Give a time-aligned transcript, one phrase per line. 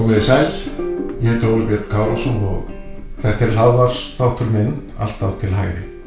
[0.00, 0.46] Komið sæl,
[1.20, 2.72] ég heiti Óli Björn Kárásson og
[3.22, 5.99] þetta er hlaðvars þáttur minn alltaf til hægri.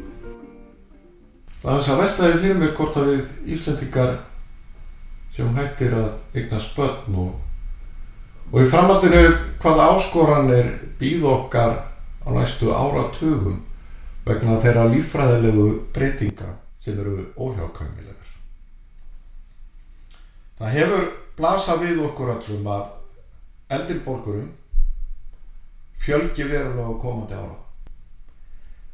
[1.64, 4.18] Það er þess að veltaði fyrir mér hvort að við Íslandingar
[5.32, 7.30] sem hættir að eignast börn og,
[8.52, 9.22] og í framhaldinu
[9.64, 11.78] hvaða áskoranir býð okkar
[12.20, 13.62] á næstu áratugum
[14.28, 16.52] vegna þeirra líffræðilegu breytinga
[16.84, 18.30] sem eru óhjákvæmilegar.
[20.60, 21.10] Það hefur
[21.40, 22.90] blasa við okkur öllum að
[23.72, 24.52] eldri borgurum
[25.96, 27.62] fjölgi verulega á komandi ára.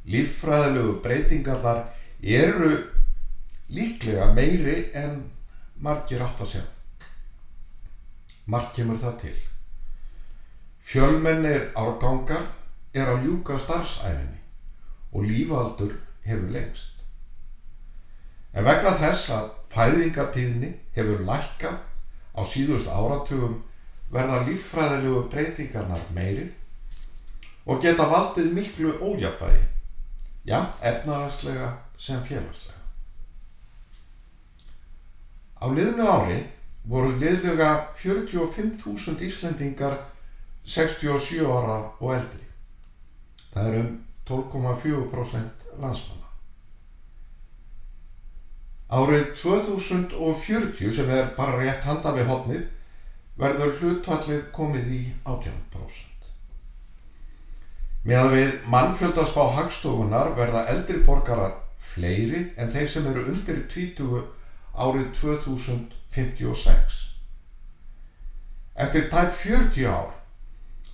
[0.06, 1.88] Líffræðilegu breytingarnar
[2.24, 2.72] eru
[3.70, 5.24] líklega meiri en
[5.80, 6.64] margir átt að sjá.
[8.50, 9.36] Marg kemur það til.
[10.90, 12.48] Fjölmennir árgangar
[12.98, 14.40] er að ljúka starfsæfinni
[15.14, 15.94] og lífaldur
[16.26, 17.04] hefur lengst.
[18.54, 21.78] En vegna þess að fæðingatíðni hefur lækkað
[22.34, 23.60] á síðust áratugum
[24.10, 26.48] verða líffræðilegu breytingarnar meiri
[27.70, 29.62] og geta valdið miklu ójafvægi,
[30.50, 31.70] jafn efnaðarslega
[32.00, 32.80] sem félagslega.
[35.60, 36.40] Á liðnu ári
[36.88, 39.98] voru liðlega 45.000 Íslendingar
[40.64, 42.46] 67 ára og eldri.
[43.52, 43.92] Það er um
[44.30, 46.28] 12,4% landsmanna.
[48.90, 52.68] Árið 2040 sem er bara rétt handa við hotnið
[53.40, 56.06] verður hlutvallið komið í 18%.
[58.08, 64.24] Meðan við mannfjöldaspá hagstofunar verða eldri borgarar fleiri en þeir sem eru undir 20
[64.80, 67.00] árið 2056.
[68.80, 70.14] Eftir tæp 40 ár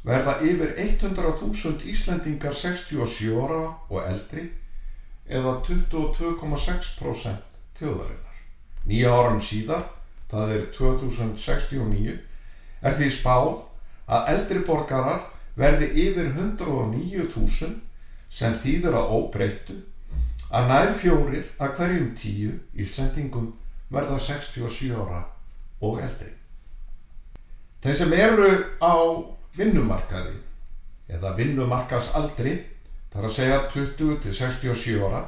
[0.05, 4.47] verða yfir 100.000 Íslendingar 67 ára og eldri
[5.25, 8.39] eða 22,6% þjóðarinnar.
[8.85, 9.87] Nýja áram síðar,
[10.29, 12.19] það er 2069,
[12.85, 13.63] er því spáð
[14.05, 15.25] að eldri borgarar
[15.57, 17.81] verði yfir 109.000
[18.29, 19.77] sem þýður að óbreyttu
[20.49, 23.53] að nær fjórir að hverjum tíu Íslendingum
[23.93, 25.21] verða 67 ára
[25.81, 26.31] og eldri.
[27.81, 28.49] Þeir sem eru
[28.81, 28.95] á
[29.57, 30.35] vinnumarkaði
[31.15, 32.55] eða vinnumarkasaldri,
[33.13, 35.21] þar að segja 20 til 67 ára,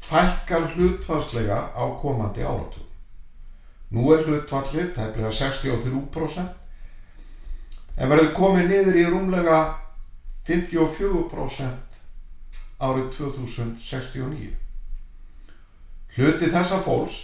[0.00, 2.86] fækkar hlutfalslega á komandi áratugum.
[3.92, 6.48] Nú er hlutfallið tæplega 63%
[7.96, 9.58] en verður komið niður í rúmlega
[10.48, 11.95] 54%
[12.80, 14.50] árið 2069.
[16.16, 17.20] Hluti þessa fólks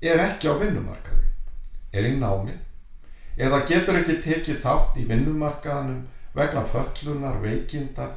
[0.00, 1.28] er ekki á vinnumarkaði,
[1.92, 2.56] er í námi
[3.40, 6.02] eða getur ekki tekið þátt í vinnumarkaðanum
[6.36, 8.12] vegna föllunar, veikindar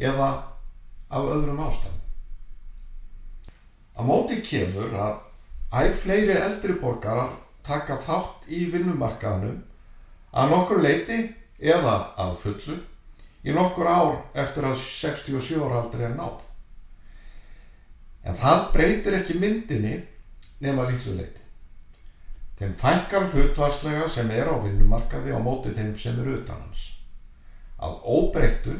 [0.00, 0.30] eða
[1.12, 2.00] af öðrum ástæðum.
[3.92, 5.20] Á móti kemur að
[5.82, 9.60] æg fleiri eldri borgarar taka þátt í vinnumarkaðanum
[10.32, 11.18] að nokkur leiti
[11.60, 12.78] eða að fullu
[13.42, 16.42] í nokkur ár eftir að 67 ára aldrei er náð.
[18.22, 19.96] En það breytir ekki myndinni
[20.62, 21.42] nema litlu leiti.
[22.58, 26.84] Þeim fækkar hlutvarslega sem er á vinnumarkaði á móti þeim sem eru utan hans.
[27.82, 28.76] Að óbreyttu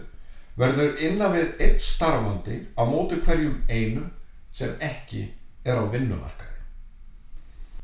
[0.55, 4.13] verður innan við eitt starfandi á móti hverjum einum
[4.55, 5.25] sem ekki
[5.67, 6.61] er á vinnumarkaði.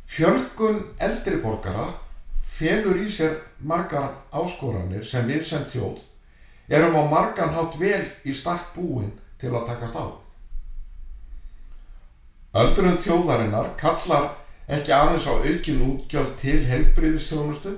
[0.09, 1.89] Fjölgun eldri borgara
[2.59, 5.99] felur í sér margar áskoranir sem við sem þjóð
[6.69, 10.25] erum á margan hátt vel í stakk búin til að takast á við.
[12.59, 14.31] Öldrun þjóðarinnar kallar
[14.69, 17.75] ekki aðeins á aukin útgjöld til helbriðistjónustu,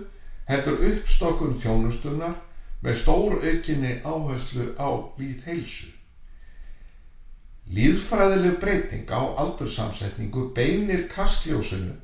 [0.50, 2.36] heldur uppstokkun þjónustunar
[2.82, 4.88] með stór aukinni áherslu á
[5.20, 5.90] líð heilsu.
[7.70, 11.94] Líðfræðileg breyting á aldursamsetningu beinir kastljósinu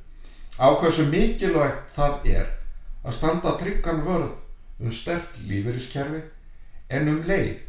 [0.63, 2.53] á hversu mikilvægt það er
[3.03, 4.37] að standa tryggan vörð
[4.79, 6.23] um stert lífeyriskerfi
[6.89, 7.63] en um leið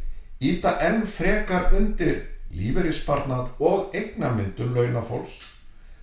[0.50, 2.22] íta enn frekar undir
[2.54, 5.40] lífeyrisbarnað og eignamyndun launafólks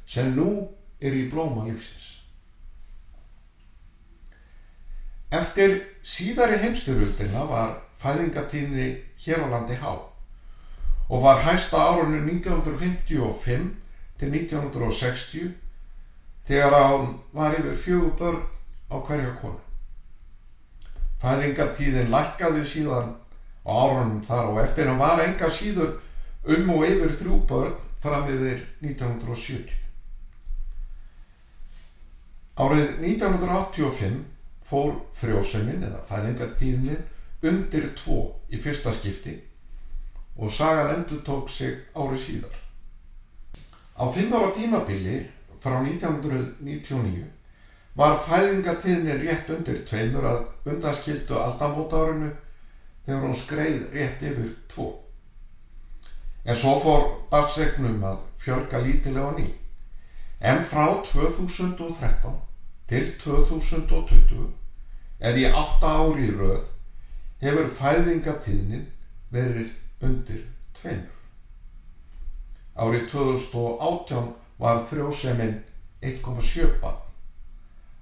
[0.06, 0.68] sem nú
[1.00, 2.10] er í blóma lífsins.
[5.34, 8.88] Eftir síðari heimstyrvöldina var fæðingatíðni
[9.24, 9.94] hér á landi há
[11.08, 13.70] og var hæsta árunni 1955
[14.18, 15.54] til 1960
[16.46, 18.42] þegar án var yfir fjögur börn
[18.90, 19.60] á hverja konu.
[21.24, 23.14] Fæðingatíðin lækkaði síðan
[23.64, 25.94] á árunum þar og eftir en var enga síður
[26.44, 29.72] um og yfir þrjú börn fram yfir 1970.
[32.60, 34.20] Árið 1985
[34.64, 37.00] fór frjósuminn eða fæðingartíðnin
[37.48, 38.18] undir tvo
[38.52, 39.38] í fyrsta skipti
[40.36, 42.52] og sagan endur tók sig ári síðar.
[43.96, 45.22] Á fimm ára tímabili
[45.56, 47.24] frá 1999
[47.94, 52.32] var fæðingartíðnin rétt undir tveimur að undanskildu aldamótárinu
[53.06, 54.88] þegar hún skreið rétt yfir tvo.
[56.44, 59.46] En svo fór barsregnum að fjölga lítilega ný.
[60.40, 62.34] En frá 2013
[62.90, 64.50] til 2020
[65.20, 66.66] eða í 8 ári í röð
[67.44, 68.88] hefur fæðingatíðnin
[69.32, 69.70] verið
[70.04, 70.42] undir
[70.74, 71.22] tveimur.
[72.74, 75.60] Árið 2018 var frjóseminn
[76.02, 77.03] 1,7 barn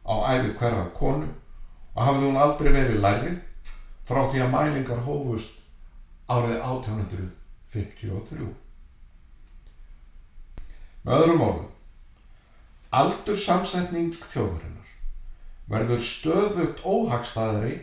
[0.07, 1.29] á æfi hverra konu
[1.95, 3.33] og hafði hún aldrei verið læri
[4.09, 5.59] frá því að mælingar hófust
[6.29, 8.49] árið 1853.
[11.03, 11.71] Með öðrum orðum,
[12.95, 14.91] aldur samsetning þjóðurinnar
[15.73, 17.75] verður stöðugt óhagstaðari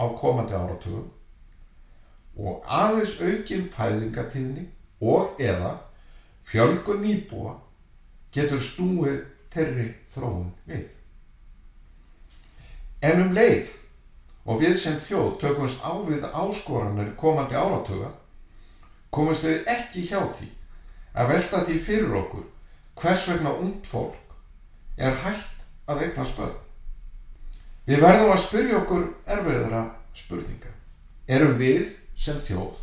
[0.00, 1.10] á komandi áratugum
[2.34, 4.64] og aðeins aukin fæðingatíðni
[5.04, 5.76] og eða
[6.44, 7.54] fjölgun nýbúa
[8.34, 9.20] getur stúið
[9.54, 10.88] þeirri þróun við.
[13.04, 13.72] En um leið
[14.44, 18.10] og við sem þjóð tökumst á við áskoranir komandi áratuga
[19.14, 20.50] komumst við ekki hjá því
[21.14, 22.46] að velta því fyrir okkur
[23.00, 24.36] hvers vegna ungd fólk
[24.96, 26.60] er hægt að eigna spöld.
[27.84, 29.82] Við verðum að spyrja okkur erfiðara
[30.16, 30.70] spurninga.
[31.28, 32.80] Erum við sem þjóð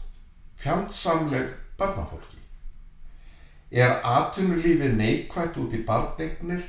[0.62, 2.38] fjandsamleg barnafólki?
[3.72, 6.66] Er atunulífi neikvægt út í barneignir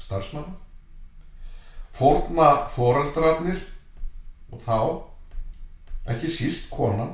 [0.00, 0.56] starfsmanna?
[1.92, 3.58] Fórna foreldrarnir
[4.52, 4.78] og þá,
[6.08, 7.10] ekki síst konan,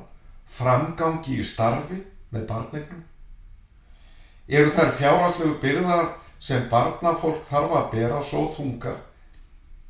[0.47, 1.99] framgangi í starfi
[2.31, 3.01] með barneignum?
[4.49, 9.01] Eru þær fjárhanslegu byrðar sem barnafólk þarf að bera svo þungar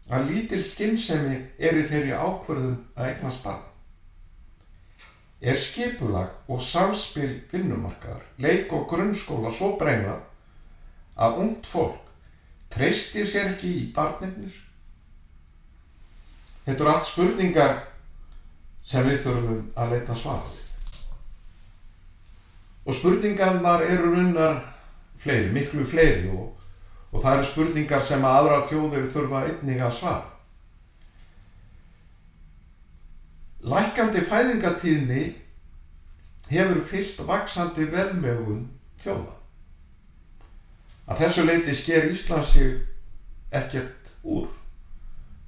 [0.08, 3.66] að lítil skinnsemi er í þeirri ákverðum að eignast barn?
[5.38, 10.24] Er skipulag og samspil vinnumarkaðar, leik og grunnskóla svo brengað
[11.20, 12.08] að ungt fólk
[12.72, 14.56] treysti sér ekki í barninnir?
[16.68, 17.70] Þetta eru allt spurningar
[18.84, 20.66] sem við þurfum að leita svara við.
[22.84, 24.58] Og spurningarnar eru runnar
[25.16, 26.52] fleiri, miklu fleiri og,
[27.08, 30.28] og það eru spurningar sem að aðra þjóður þurfa einnig að svara.
[33.72, 35.24] Lækandi fæðingatíðni
[36.52, 38.64] hefur fyllt vaksandi velmögun
[39.00, 39.38] þjóða.
[41.08, 42.82] Að þessu leiti sker Íslands sig
[43.56, 44.50] ekkert úr.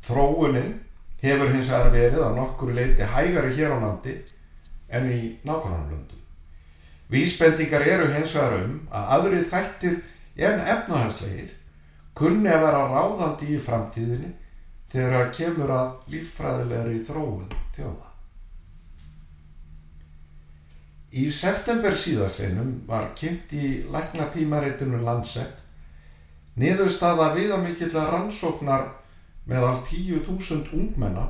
[0.00, 0.78] Þróunin
[1.22, 4.17] hefur hins vegar verið að nokkur leiti hægari hér á landi
[4.88, 6.19] en í nákvæmlandum.
[7.11, 9.96] Vísbendingar eru hins vegar um að aðrið þættir
[10.50, 11.56] en efnahagslegir
[12.17, 14.31] kunni að vera ráðandi í framtíðinni
[14.90, 18.06] þegar að kemur að líffræðilegri þróun þjóða.
[21.11, 25.58] Í september síðastleinum var kynnt í læknatímareitinu Lancet
[26.61, 28.87] niðurstaða viðamikilla rannsóknar
[29.50, 31.26] meðal 10.000 ungmenna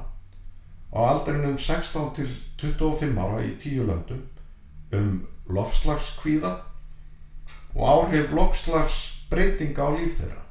[0.92, 2.28] á aldrinum 16 til
[2.60, 4.26] 25 ára í tíu löndum
[4.92, 6.52] um lofslagskvíða
[7.74, 10.44] og áhrif lofslagsbreytinga á líf þeirra.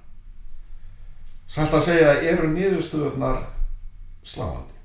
[1.49, 3.41] Sælt að segja eru niðurstöðunar
[4.23, 4.77] sláandi.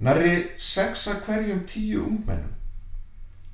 [0.00, 2.56] Næri 6 að hverjum 10 ungmennum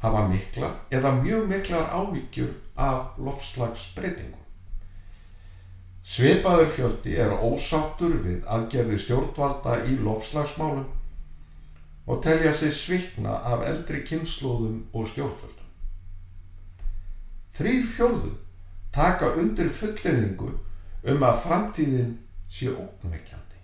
[0.02, 4.45] hafa mikla eða mjög miklar ávíkjur af lofslagsbreytingum.
[6.06, 10.84] Sveipaður fjöldi er ósáttur við aðgerði stjórnvalda í lofslagsmálum
[12.06, 15.64] og telja sig svikna af eldri kynnslóðum og stjórnvöldum.
[17.56, 18.30] Þrýr fjörðu
[18.94, 20.52] taka undir fulleringu
[21.10, 22.12] um að framtíðin
[22.48, 23.58] sé ógnveikjandi.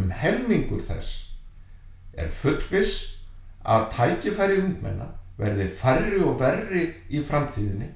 [0.00, 1.26] Um helmingur þess
[2.16, 2.94] er fullvis
[3.68, 7.90] að tækifæri ungmenna verði færri og verri í framtíðinni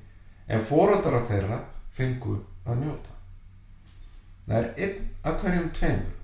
[0.53, 1.63] en fóröldara þeirra
[1.97, 2.37] fengu
[2.67, 3.13] að njóta.
[4.47, 6.17] Það er einn að hverjum tveimur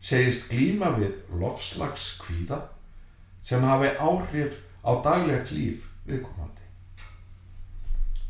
[0.00, 2.58] segist glíma við lofslags kvíða
[3.44, 6.64] sem hafi áhrif á daglegt líf viðkomandi.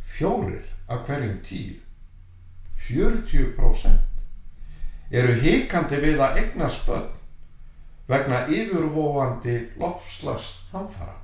[0.03, 1.79] Fjórir að hverjum tíu,
[2.75, 3.99] 40%
[5.11, 7.11] eru hikandi við að egna spönn
[8.11, 11.17] vegna yfirvofandi lofslags hamfara.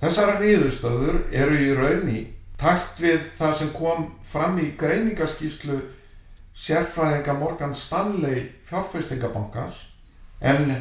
[0.00, 5.80] Þessara nýðustöður eru í raunni takt við það sem kom fram í greiningaskíslu
[6.54, 9.80] sérfræðinga Morgan Stanley fjárfæstingabankans
[10.40, 10.76] en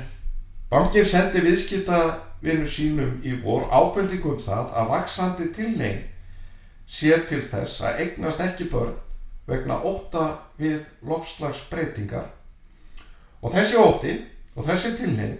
[0.73, 5.99] Bankir sendi viðskiptavinu sínum í vor ábendingum það að vaksandi tilnein
[6.89, 8.95] sé til þess að eignast ekki börn
[9.45, 10.23] vegna óta
[10.57, 12.25] við lofslagsbreytingar
[13.41, 14.15] og þessi óti
[14.55, 15.37] og þessi tilnein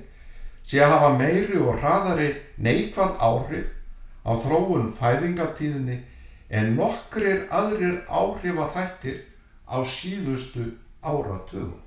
[0.62, 2.30] sé að hafa meiri og hraðari
[2.62, 3.70] neikvað áhrif
[4.24, 5.98] á þróun fæðingartíðinni
[6.54, 9.24] en nokkrir aðrir áhrifa þættir
[9.66, 10.68] á síðustu
[11.02, 11.80] áratugum.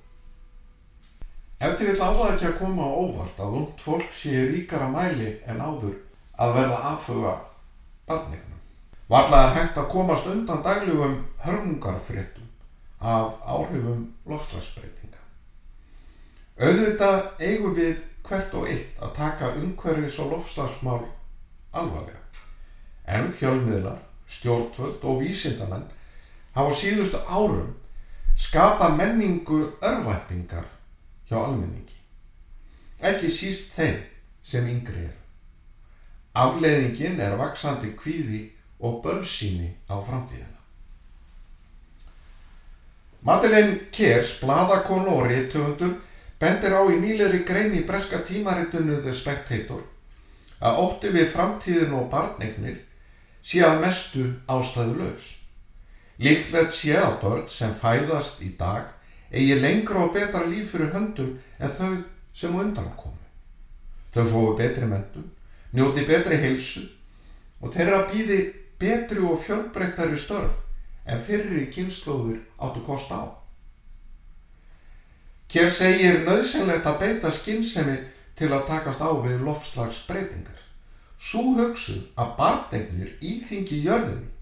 [1.61, 5.37] Ef til vill áða ekki að koma á óvart að und fólk sé ríkara mæli
[5.49, 5.94] en áður
[6.37, 7.37] að verða aðfuga
[8.08, 8.61] barnignum.
[9.08, 12.50] Varlega er hægt að komast undan daglugum hörmungarfréttum
[13.00, 15.23] af áhrifum lofslagsbreytinga.
[16.58, 21.04] Auðvitað eigum við hvert og eitt að taka umhverfis og lofslagsmál
[21.73, 22.23] alvarlega.
[23.06, 25.87] En fjölmiðlar, stjórnvöld og vísindamenn
[26.54, 27.75] hafa síðustu árum
[28.37, 30.66] skapa menningu örvæntingar
[31.28, 32.00] hjá almenningi.
[33.00, 34.02] Ekki síst þeim
[34.42, 35.14] sem yngri er.
[36.37, 38.42] Afleiðingin er vaksandi kvíði
[38.80, 40.61] og bölsíni á framtíðina.
[43.26, 45.97] Madeleine Kers, bladakonu og réttöfundur,
[46.38, 49.83] bendir á í nýleri grein í breska tímaritinu The Spectator
[50.61, 52.85] að ótti við framtíðin og barnegnir
[53.46, 55.26] sé að mestu ástæðu laus.
[56.18, 58.90] Líklegt sé að börn sem fæðast í dag
[59.30, 61.92] eigi lengra og betra líf fyrir höndum en þau
[62.32, 63.14] sem undan komu.
[64.14, 65.26] Þau fóðu betri mentum,
[65.76, 66.86] njóti betri heilsu
[67.60, 68.40] og þeirra býði
[68.80, 70.56] betri og fjölbreyttari störf
[71.06, 73.30] en fyrri kynnslóður áttu kost á.
[75.46, 78.00] Kér segir nöðsynlegt að beita skinnsemi
[78.36, 80.65] til að takast á við lofslagsbreytingar.
[81.16, 84.32] Sú hugsun að barndegnir íþingi jörðinni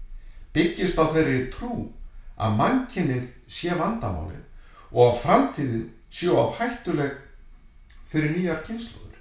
[0.55, 1.87] byggist á þeirri trú
[2.35, 4.43] að mannkinnið sé vandamálinn
[4.91, 7.17] og að framtíðin séu af hættuleg
[8.11, 9.19] fyrir nýjar kynsluður.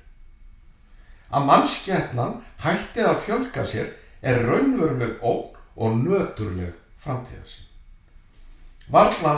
[1.35, 3.91] Að mannskjætnan hættið að fjölga sér
[4.23, 7.67] er raunveruleg óg og nöturleg framtíðasín.
[8.91, 9.35] Varla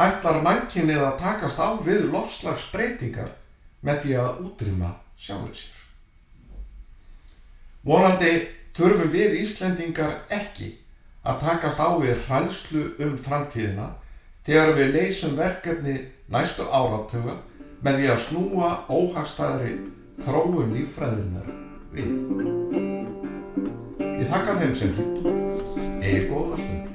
[0.00, 3.34] ætlar mannkinnið að takast á við lofslagsbreytingar
[3.86, 5.80] með því að útrýma sjálfur sér.
[7.86, 8.32] Vonandi
[8.76, 10.74] þurfum við Íslendingar ekki
[11.24, 13.86] að takast á við hræðslu um framtíðina
[14.44, 15.96] þegar við leysum verkefni
[16.32, 17.38] næstu áratöga
[17.80, 19.72] með því að snúa óhagstæðri
[20.20, 21.48] þróun lífræðinar
[21.94, 22.12] við.
[24.20, 25.36] Ég þakka þeim sem hluttu.
[26.04, 26.89] Eða góða stund.